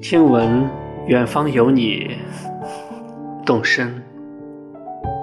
[0.00, 0.66] 听闻
[1.08, 2.16] 远方有你，
[3.44, 4.02] 动身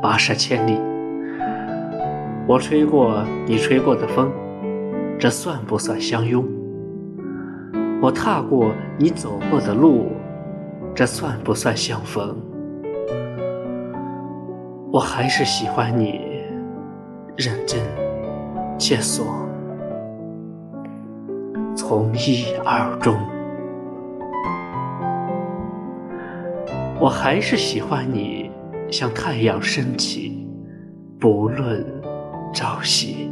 [0.00, 0.80] 跋涉千里。
[2.46, 4.30] 我吹过你吹过的风，
[5.18, 6.46] 这算不算相拥？
[8.00, 10.12] 我踏过你走过的路，
[10.94, 12.36] 这算不算相逢？
[14.92, 16.20] 我还是喜欢你，
[17.36, 17.80] 认真
[18.78, 19.26] 且所，
[21.74, 23.16] 从一而终。
[27.00, 28.50] 我还是喜欢你，
[28.90, 30.46] 像太阳升起，
[31.18, 31.82] 不论
[32.52, 33.30] 朝夕。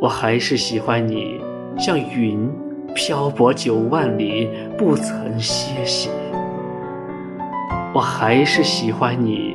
[0.00, 1.38] 我还是喜欢你，
[1.78, 2.50] 像云
[2.94, 6.08] 漂泊九万里，不曾歇息。
[7.92, 9.54] 我还是喜欢你，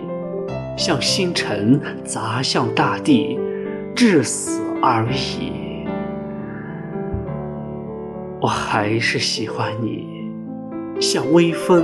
[0.78, 3.40] 像星辰砸向大地，
[3.96, 5.88] 至死而已。
[8.40, 10.08] 我还是喜欢你，
[11.00, 11.84] 像微风。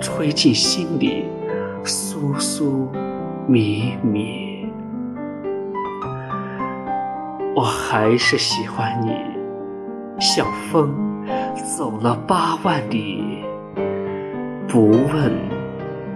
[0.00, 1.24] 吹进心里，
[1.84, 2.88] 酥酥
[3.46, 4.66] 密密。
[7.54, 9.12] 我还是喜欢你，
[10.20, 10.94] 像风
[11.76, 13.42] 走了八万里，
[14.68, 15.32] 不问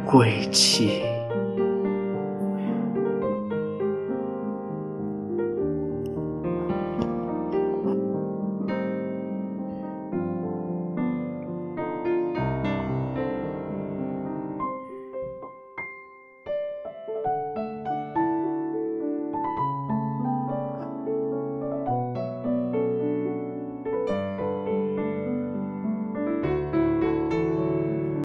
[0.04, 1.02] 归期。